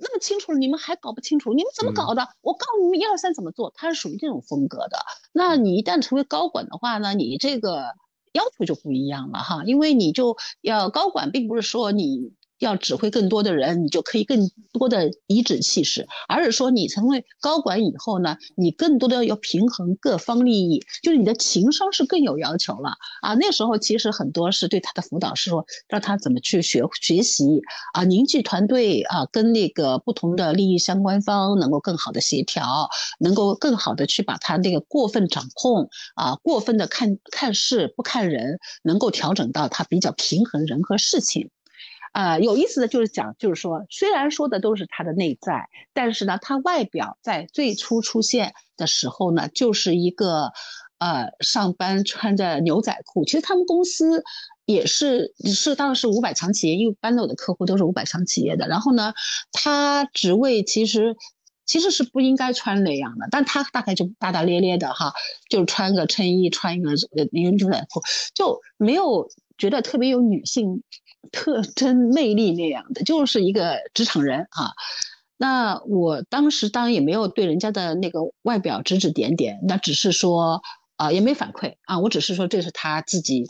[0.00, 2.28] 那么清楚了，你们还搞不清楚，你们怎么搞的？
[2.42, 4.98] 我告诉你们一二三怎么做，他是属于这种风格的。
[5.32, 7.94] 那你一旦成为高管的话呢，你这个。
[8.32, 12.32] 要求就不一样了哈，因为你就要高管，并不是说你。
[12.58, 22.90] 要指挥更多的人，你就可以更多的颐指气使，而是说你成为高管以后呢，你更多的要平衡各方利益，就是你的情商是更有要求了
[23.22, 23.34] 啊。
[23.34, 27.60] 那时候其实很多是对他的辅导是说，让他怎么去学学习
[27.94, 32.88] 啊，凝聚团队啊，跟那个不同的利益相关方能够更好的协调，
[33.20, 41.50] 能够更好的去把他那个过分掌控啊，过分的看看事不看人，能够调整到他比较平衡人和事情。
[42.12, 50.52] 啊，有意思的就是讲，就是说，虽然说的都是他的内在，但是呢，他外表在最初出现的时候呢，就是一个，
[50.98, 53.24] 呃，上班穿着牛仔裤。
[53.24, 54.24] 其实他们公司
[54.64, 58.66] 也是是当时五百强企业，一般的我的客户都是五百强企业的。
[58.68, 59.12] 然后呢，
[59.52, 61.14] 他职位其实
[61.66, 65.12] 其实是不应该穿那样的，但他大概就大大咧咧的哈，
[65.50, 68.00] 就穿个衬衣，穿一个呃一个牛仔裤，
[68.34, 70.82] 就没有觉得特别有女性。
[71.30, 74.72] 特征魅力那样的，就是一个职场人啊。
[75.36, 80.62] 那我当时当然也没有对人家的那个外表指指点点，那只是说
[80.96, 83.46] 啊，也没反馈啊，我只是说这是他自己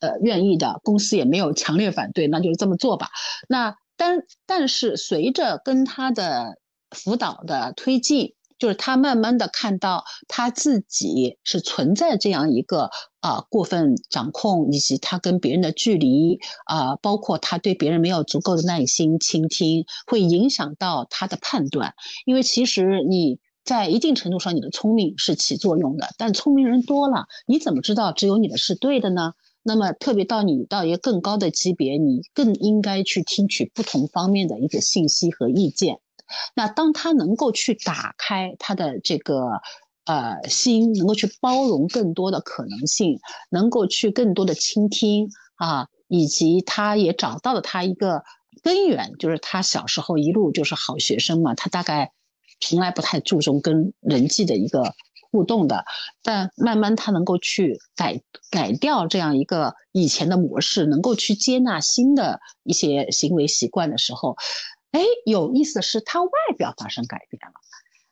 [0.00, 3.08] 呃愿意的，公司也没有强烈反对，那就是这么做吧。
[3.48, 6.58] 那但但是随着跟他的
[6.90, 8.35] 辅导的推进。
[8.58, 12.90] 就是他慢慢的看到他自己是存在这样一个
[13.20, 21.94] 啊过分掌控，以及他跟别人的距离啊，包括他对别人没有足够的耐心倾听，会影响到他的判断。
[22.24, 29.32] 因为其实你在一定程度上，你的聪明是起作用的，但聪明人多了，你怎么知道只有你的是对的呢？
[29.62, 35.98] 那么特别到你到一个更高的级别，你更应该去听取不同方面的一个信息和意见。
[36.54, 39.60] 那当他能够去打开他的这个
[40.04, 43.18] 呃心，能够去包容更多的可能性，
[43.50, 48.22] 能够去更多的倾听啊，以及他也找到了他一个
[48.62, 52.12] 根源，就是他小时候一路就是好学生嘛，他大概
[52.60, 54.94] 从来不太注重跟人际的一个
[55.30, 55.84] 互动的，
[56.22, 64.36] 但慢慢他能够去改改掉这样一个以前的模式，能够去接纳新的一些行为习惯的时候。
[64.96, 67.52] 哎，有意思的是，他外表发生改变了，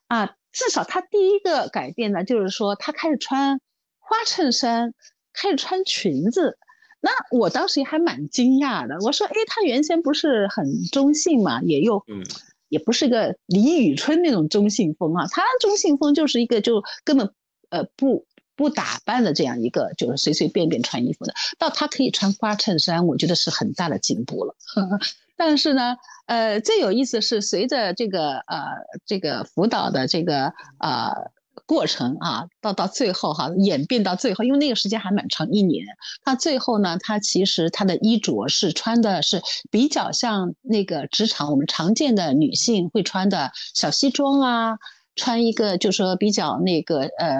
[0.08, 3.58] 啊，至少他第一个改变呢，就是说他开始穿
[3.98, 4.92] 花衬衫，
[5.32, 6.58] 开始穿裙子。
[7.00, 12.22] 那我当时也还蛮惊讶的，我说，哎，他原先不是很中性嘛，也又，嗯，
[12.68, 17.32] 也不是个李宇春那种中性风啊，他中性风就是一个就根本
[17.70, 24.54] 呃不不打扮的这样一个，就是随随便便穿衣服的，到他可以穿花衬衫，我觉得是很大的进步了。
[25.36, 28.64] 但是呢，呃，最有意思是随着这个呃
[29.04, 31.30] 这个辅导的这个呃
[31.66, 35.84] 过程啊，到到最后哈演变到最后，因为那个时间还蛮长一年，
[36.24, 44.78] 他最后呢，他其实他的衣着是穿的是比较像那个职场我们常见的女性会穿的小西装啊，
[45.16, 47.38] 穿一个就说比较那个呃。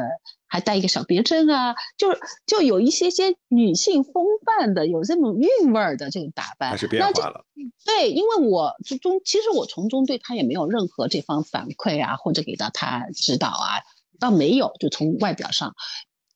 [0.55, 7.45] 还带一个小别针啊，就是就有一些些女性风范的，有这种韵味儿的这种打扮，还是变化了。
[7.85, 13.83] 对，因为我中其实我从中对他也没有任何这方反馈啊，或者给到他指导啊，
[14.21, 14.73] 倒没有。
[14.79, 15.75] 就从外表上，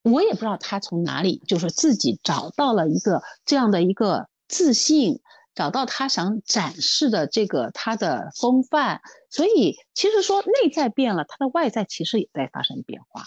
[0.03, 5.21] 我也不知道他从哪里，就是自己找到了一个这样的一个自信，
[5.55, 9.01] 找到他想展示的这个他的风范。
[9.31, 13.23] 所以其实说内在变了，他的外在其实也在发生变化。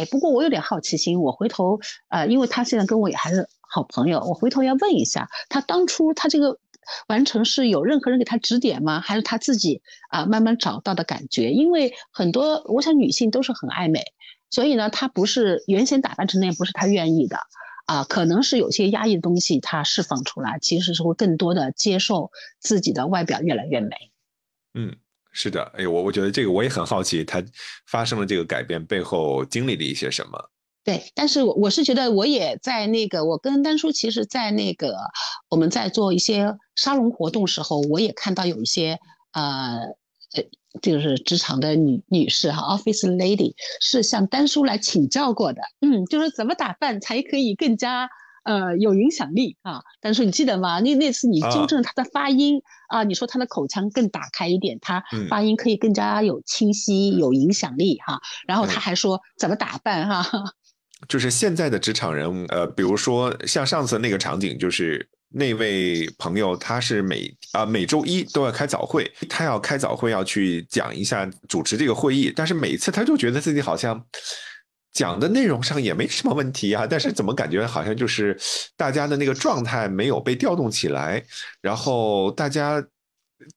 [0.00, 1.78] 哎，不过我有点好奇心，我回头
[2.08, 6.58] 呃，因为他现在跟我也还是好朋友，我回头要问一下，他当初他这个
[7.06, 9.00] 完成是有任何人给他指点吗？
[9.00, 11.50] 还是他自己啊慢慢找到的感觉？
[11.50, 14.02] 因为很多我想女性都是很爱美，
[14.48, 17.36] 所以呢，她不是原先打扮成那样，不是她愿意的
[17.84, 23.90] 啊，可能是有些压抑的东西她释放出来，其实是会更多的接受自己的外表越来越美。
[24.72, 24.96] 嗯。
[25.32, 27.42] 是的，哎，我我觉得这个我也很好奇，他
[27.86, 30.50] 发生了这个改变背后经历了一些什么？
[30.82, 34.96] 对，但是我我是觉得我也在那个，我跟丹叔其实，在那个
[35.48, 38.98] 我们在做一些沙龙活动时候，我也看到有一些
[39.32, 39.78] 呃
[40.34, 40.42] 呃，
[40.80, 48.08] 就是职场的女女士哈，office lady 是向丹叔来请教过的，嗯，就是怎么打扮才可以更加。
[48.42, 49.82] 呃，有影响力啊！
[50.00, 50.80] 但是你记得吗？
[50.80, 58.18] 那那次你纠正他的发音啊，你说他的口腔更打开一点，他发音可以更加有清晰、有影响力哈。
[58.46, 60.54] 然后他还说怎么打扮哈？
[61.08, 74.02] 就是现在的职场人，呃，比如说像上次那个场景，就是那位朋友，他是每啊每周一都要开早会，他要开早会要去讲一下主持这个会议，但是每次他就觉得自己好像。
[74.92, 78.38] 讲的内容上也没什么问题啊，但是怎么感觉好像就是
[78.76, 81.24] 大家的那个状态没有被调动起来，
[81.60, 82.84] 然后大家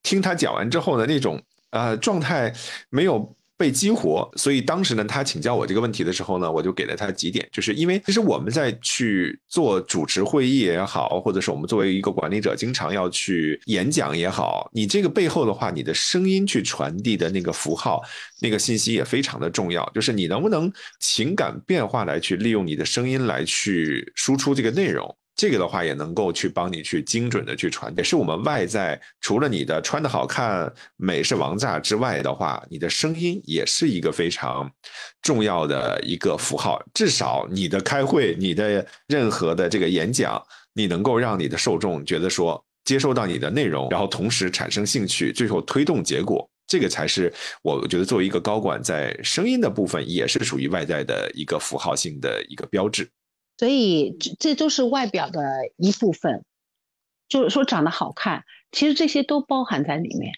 [0.01, 2.53] 听他讲完之后的那种呃状态
[2.89, 3.35] 没有。
[3.63, 18.01] 被激活，所以当时呢，他请教我这个问题的时候呢，我就给了他几点，就是因为其实我们在去做主持会议也好，或者是我们作为一个管理者，经常要去演讲也好，你这个背后的话，你的声音去传递的那个符号、
[18.41, 25.15] 那个信息也非常的重要，就是你能不能情感变化来去利用你的声音来去输出这个内容。
[25.35, 34.71] 这个的话也能够去帮你去精准的去传，也是我们外在除了你的穿的好看、美是王炸之外的话，你的声音也是一个非常
[35.23, 36.81] 重要的一个符号。
[36.93, 40.41] 至少你的开会、你的任何的这个演讲，
[40.73, 53.09] 你能够让你的受众觉得说接收到你的内容，然后同时产生兴趣，最后推动结果，这个才是我觉得作为一个高管在声音的部分也是属于外在的一个符号性的一个标志。
[53.57, 55.41] 所以这这都是外表的
[55.77, 56.43] 一部分，
[57.29, 60.33] 就是说长得好看，其实这些都包含在里面。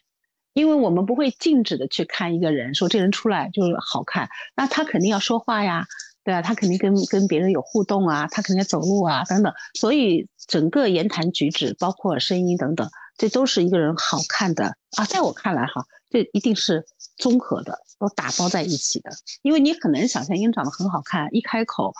[0.53, 5.85] 因为我们不会静止的去看一个人，说这人出来就是好看，那他肯定要说话呀，
[6.23, 6.41] 对啊？
[6.41, 9.53] 他肯定跟跟别人有互动啊，他肯定要走路啊等等。
[9.73, 15.03] 所以整个言谈举止，包括声音等等，这都是一个人好看的啊。
[15.03, 16.85] 在我看来哈，这一定是
[17.17, 19.11] 综合的，都打包在一起的。
[19.41, 21.93] 因为你很难想象，因为长得很好看，一开口。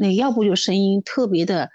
[0.00, 1.70] 那要不就声音特别的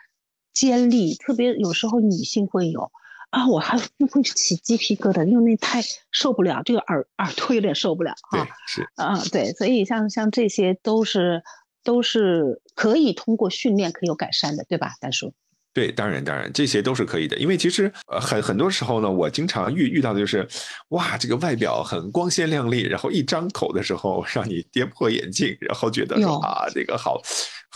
[0.51, 2.91] 尖利，特别有时候女性会有
[3.29, 8.47] 啊，我还会起鸡皮疙瘩，因为那太受不了，这个耳耳朵有点受不了啊。
[8.67, 11.43] 是啊，对，所以像像这些都是
[11.83, 15.33] 都是可以通过训练可以有改善的，对吧，大叔？
[15.71, 17.37] 对，当然，当然，这些都是可以的。
[17.37, 20.47] 因为其实，呃，很很多时候呢，我经常遇遇到的就是，
[20.89, 27.21] 哇，这个外表很光鲜亮丽，然后一张口的时候让你跌破眼镜，然后觉得说啊，这个好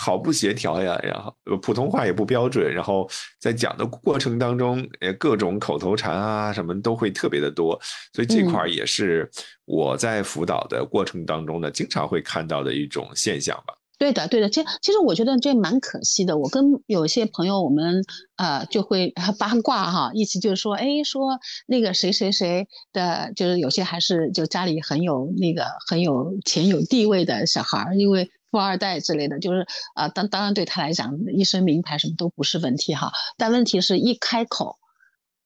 [0.01, 3.05] 好不协调呀，然后普通话也不标准，然后
[3.37, 7.77] 在讲的过程当中，呃，各种口头禅啊什么都会特别的多，
[8.13, 9.29] 所以这块儿也是
[9.65, 13.73] 我在辅导的过程当中呢，经常会看到的一种现象吧。
[13.97, 16.37] 对的，对的，这其实我觉得这蛮可惜的。
[16.37, 18.01] 我跟有些朋友，我们
[18.37, 21.37] 呃就会八卦哈，意思就是说，哎，说
[21.67, 33.11] 那个谁谁谁的，就是有些还是就家里很有那个很有钱有地位的小孩儿，因为富二代之类的，就是啊，当当然对他来讲，一身名牌什么都不是问题哈。
[33.37, 34.77] 但问题是一开口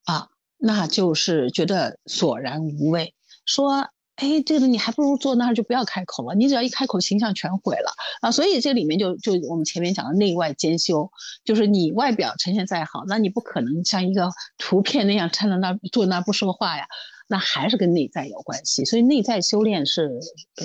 [0.05, 3.13] 啊，那就是觉得索然无味，
[3.45, 3.89] 说。
[4.15, 7.91] 哎，这个你还不如坐那儿就不要开口了，你只要一开口，形象全毁了
[8.21, 8.29] 啊！
[8.29, 11.09] 所以这里面就就我们前面讲的内外兼修，
[11.43, 14.29] 就是你外表呈现再好，那你不可能像一个
[14.59, 16.85] 图片那样站在那儿坐那儿不说话呀，
[17.33, 18.85] 那还是跟内在有关系。
[18.85, 20.19] 所以内在修炼是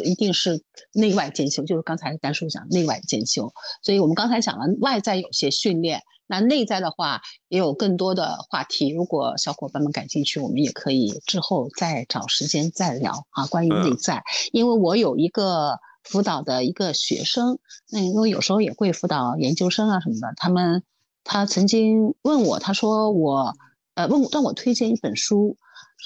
[0.04, 0.62] 一定是
[0.92, 3.54] 内外兼修，就是刚才丹叔讲内外兼修。
[3.82, 6.02] 所以我们刚才讲了外在有些训练。
[6.26, 13.46] 那内在的话也有更多的话题，如果小伙伴们感兴趣，我们也可以之后再找时间再聊啊。
[13.46, 17.58] 关于内在，因为我有一个辅导的一个学生，
[17.90, 20.82] 那因为有时候也会辅导研究生啊什么的，他们
[21.24, 23.54] 他曾经问我，他说我
[23.94, 25.56] 呃问让我推荐一本书。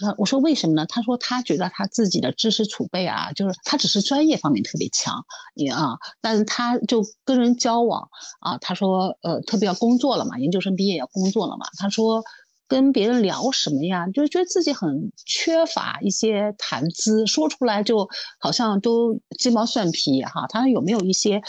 [0.01, 0.86] 他我说为什么呢？
[0.86, 5.24] 他说他觉得他自己的知识储备啊，就是他只是专业方面特别强，
[5.55, 8.09] 你啊，但是他就跟人交往
[8.40, 12.22] 啊，他说呃特别要工作了嘛，研究生毕业要工作了嘛，他说
[12.68, 14.07] 跟别人聊什么呀？
[14.09, 20.47] 就是觉得自己很缺乏一些谈资，说出来就好像都鸡毛蒜皮哈。
[20.49, 21.43] 他有没有一些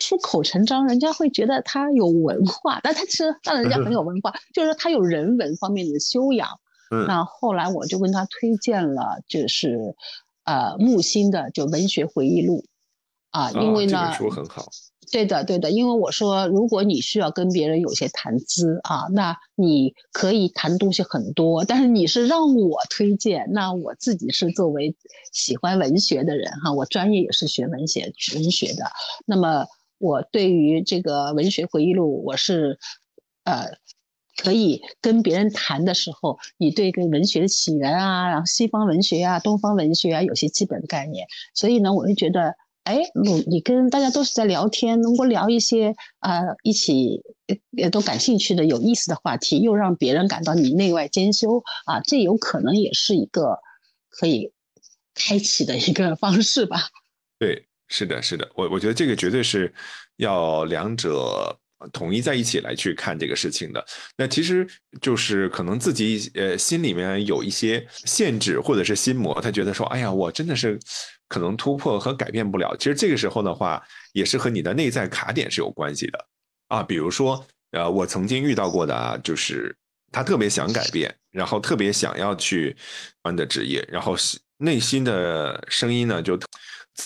[0.00, 6.48] 出口成章，人家会觉得他有文化，但他其实让人家很有文化， 就是他有人文方面的修养。
[7.06, 9.94] 那后来我就跟他推荐了，就是
[10.44, 12.64] 呃木心的就文学回忆录。
[13.30, 14.70] 啊，因为呢，书很好。
[15.12, 24.96] 对的，对的，因为我说，如果你需要跟别人有些谈资啊，那你可以谈东西很多，但是你是让我推荐，那我自己是作为
[25.32, 28.84] 喜欢文学的人哈，我专业也是学文学文学的，
[29.26, 29.66] 那么
[29.98, 32.78] 我对于这个文学回忆录，我是
[33.44, 33.78] 呃
[34.42, 42.54] 可以跟别人谈的时候，你对个文学的起源啊，然后西方文学啊，东方文学啊，有些基本的概念，所以呢，我就觉得。
[42.84, 47.22] 哎，你你跟大家都是在聊天，能够聊一些呃一起
[47.70, 53.58] 也都感兴趣的有意思的话题，又让别人感到你内外兼修啊，这有可能也是一个
[54.08, 54.54] 可以
[55.14, 56.88] 开启的一个方式吧？
[57.38, 59.74] 对，是的，是的，我我觉得这个绝对是
[60.16, 61.58] 要两者。
[61.92, 64.66] 统一在一起来去看这个事情的，那其实
[65.00, 70.78] 就是可能自己呃心里面有一些限制或者是心魔，他觉得说，哎呀，我真的是
[71.28, 72.76] 可能突破和改变不了。
[72.76, 73.80] 其实这个时候的话，
[74.12, 76.26] 也是和你的内在卡点是有关系的
[76.66, 76.82] 啊。
[76.82, 79.74] 比如说，呃，我曾经遇到过的啊，就是
[80.10, 82.76] 他特别想改变，然后特别想要去
[83.22, 84.16] 换的职业，然后
[84.56, 86.36] 内心的声音呢，就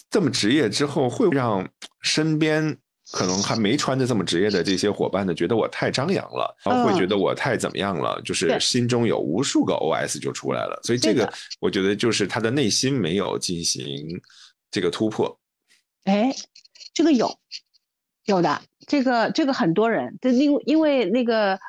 [0.08, 1.68] 这么职业之后会让
[2.00, 2.78] 身边。
[3.12, 10.80] 可能还没穿的这么职业的这些伙伴呢，觉得我太张扬了，然后会觉得我太怎么样了，就是心中有无数个 OS 就出来了。
[10.82, 13.84] 所以这个我觉得就是他的内心没有进行
[14.70, 15.38] 这个突破。
[16.04, 16.34] 哎，
[16.94, 17.38] 这个有
[18.24, 21.60] 有的，这个这个很多人，这因因为那个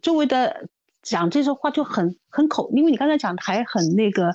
[0.00, 0.68] 周围的
[1.02, 4.32] 讲这些话就很很口，因为你刚才讲的还很那个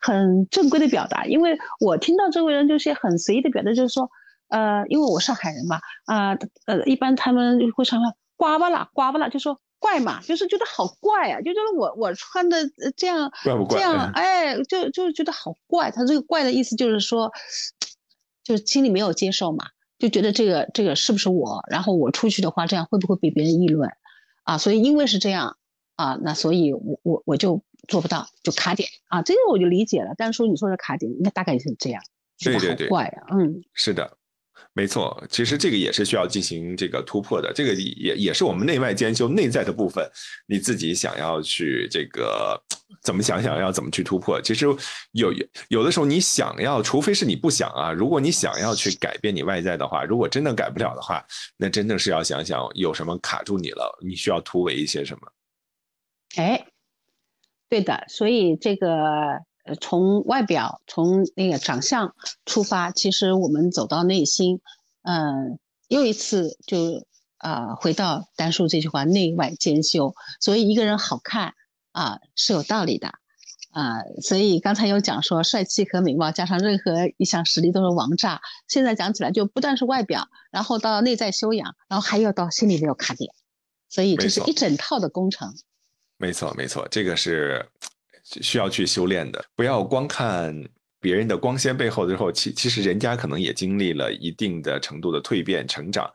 [0.00, 4.10] 很正规的表达，因为我听到周围人就是很随意的表达，就是说。
[4.48, 6.36] 呃，因为我上海人嘛，啊，
[6.66, 12.56] 呃，一般他们会常常刮巴啦，刮巴啦，就说怪嘛，就是觉得好怪啊，就觉得我我穿的
[12.96, 13.30] 这样
[13.68, 15.90] 这样，哎，就就觉得好怪。
[15.90, 17.30] 他这个怪的意思就是说，
[18.42, 19.66] 就是心里没有接受嘛，
[19.98, 21.62] 就觉得这个这个是不是我？
[21.70, 23.90] 然后我出去的话，这样会不会被别人议论？
[24.42, 25.56] 啊，所以因为是这样
[25.94, 30.14] 啊，那所以我我我就做不到，就卡点啊，这个我就理解了。
[30.16, 32.02] 但是说你说的卡点，应该大概是这样，
[32.42, 34.17] 对对对，怪啊，嗯，是的。
[34.72, 40.08] 没错，其实这个也是需要进行这个突破的，这个也也是我们内外兼修内在的部分。
[40.46, 42.60] 你自己想要去这个
[43.02, 44.40] 怎么想想要怎么去突破？
[44.40, 44.66] 其实
[45.12, 45.34] 有
[45.68, 47.92] 有的时候你想要，除非是你不想啊。
[47.92, 51.24] 如果你想要去改变你外在的话，如果真的改不了的话，
[51.56, 55.32] 那真的是要想想有什么卡住你了，你需要突围一些什么。
[56.36, 56.66] 哎，
[57.68, 59.47] 对的，所以这个。
[59.76, 62.14] 从外表，从那个长相
[62.46, 64.60] 出发，其实我们走到内心，
[65.02, 65.58] 嗯，
[65.88, 67.06] 又一次就
[67.38, 70.14] 啊回到丹叔这句话，内外兼修。
[70.40, 71.54] 所以一个人好看
[71.92, 73.08] 啊是有道理的
[73.70, 74.02] 啊。
[74.22, 78.40] 所以刚才有讲说，帅气和美貌加上任何一项实力都是王炸。
[78.66, 83.32] 现在讲起来，就不但是外表，然后到内在修养，然后还要到心里没有卡点，
[83.88, 85.54] 所以这是一整套的工程。
[86.16, 87.68] 没错，没错，这个是。
[88.42, 90.54] 需要去修炼的，不要光看
[91.00, 96.10] 别人的光鲜背后之后，其其实人家可能也经历了一定的程度的蜕变、成长，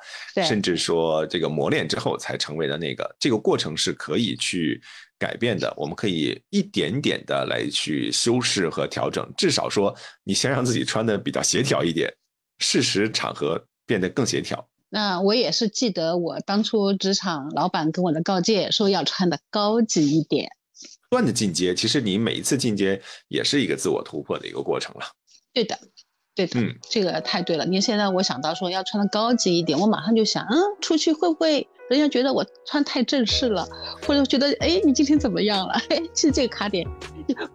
[0.46, 3.16] 甚至说这个磨练之后才成为了那个。
[3.20, 4.82] 这个过程是可以去
[5.18, 9.26] 改变的，我们可以一点点的来去修饰和调整。
[9.38, 12.14] 至少说，你先让自己穿的比较协调一点，
[12.60, 14.68] 适时场合变得更协调。
[14.90, 20.50] 那我也是记得我当初职场老板跟我的告诫，说要穿的高级一点。
[21.14, 25.02] 断的进阶，其实你每一次进阶也是一个自我突破的一个过程了。
[25.54, 25.78] 对的，
[26.34, 27.66] 对的，嗯，这个太对了。
[27.66, 33.68] 你现在我想到说要穿的高级一点，我马上就想，嗯，出去会不会人家觉得我穿太正式了，
[34.02, 35.74] 或者觉得，哎，你今天怎么样了？
[35.90, 36.88] 哎，其实这个卡点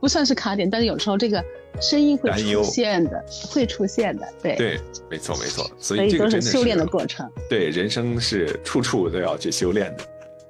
[0.01, 1.45] 不算是卡点，但是有时候这个
[1.81, 4.33] 声音会出现的，会出现的。
[4.41, 4.81] 对对，
[5.11, 7.29] 没错没错，所以这个是修炼的过程。
[7.51, 10.05] 对，人生是处处都要去修炼的。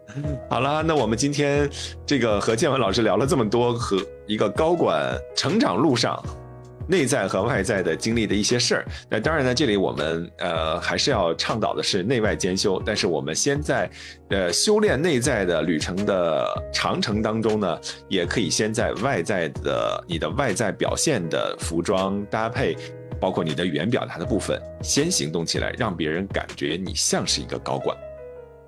[0.48, 1.68] 好了，那我们今天
[2.06, 6.20] 这个和建文老师聊了这么多，和一个高管成长路上
[6.88, 8.86] 内在和外在的经历的一些事儿。
[9.10, 12.82] 那当然呢，这里我们呃还是要倡导的是内外兼修。
[12.84, 13.90] 但是我们先在
[14.30, 17.78] 呃修炼内在的旅程的长程当中呢，
[18.08, 22.74] 也可以先在外在的你的外在表现的服装搭配，
[23.20, 27.94] 包括你的语言表达的部分，先行动起来，让别人感觉你像是一个高管。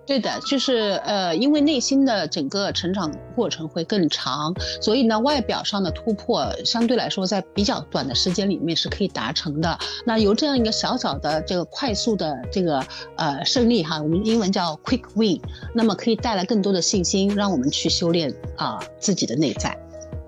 [0.07, 9.79] 对的，就是呃，因为内心的整个成长过程会更长，所以呢，外表上的突破相对来说在比较短的时间里面是可以达成的。
[10.05, 12.85] 那由这样一个小小的这个快速的这个
[13.17, 15.41] 呃胜利哈，我们英文叫 quick win，
[15.73, 19.79] 那么可以带来更多的信心，让我们去修炼啊自己的内在。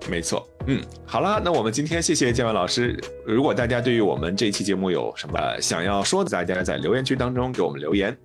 [0.09, 2.97] 没错，嗯，好了，那我们今天谢谢建文老师。
[3.25, 8.17] 如果大家对于我们这期节目有什么想要说的，大家在留言区当中给我们留言。